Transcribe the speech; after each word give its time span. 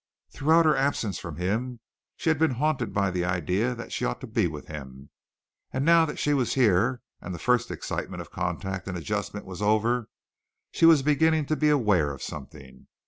Throughout 0.31 0.65
her 0.65 0.75
absence 0.75 1.19
from 1.19 1.35
him 1.35 1.79
she 2.17 2.29
had 2.31 2.39
been 2.39 2.49
haunted 2.55 2.91
by 2.91 3.11
the 3.11 3.23
idea 3.23 3.75
that 3.75 3.91
she 3.91 4.03
ought 4.03 4.19
to 4.21 4.25
be 4.25 4.47
with 4.47 4.65
him, 4.65 5.11
and 5.71 5.85
now 5.85 6.05
that 6.05 6.17
she 6.17 6.33
was 6.33 6.55
here 6.55 7.03
and 7.21 7.35
the 7.35 7.37
first 7.37 7.69
excitement 7.69 8.19
of 8.19 8.31
contact 8.31 8.87
and 8.87 8.97
adjustment 8.97 9.45
was 9.45 9.61
over, 9.61 10.07
she 10.71 10.87
was 10.87 11.03
beginning 11.03 11.45
to 11.45 11.55
be 11.55 11.69
aware 11.69 12.11
of 12.13 12.23
something. 12.23 12.87